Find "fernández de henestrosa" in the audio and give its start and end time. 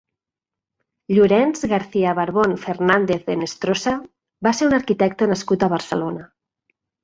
2.65-3.95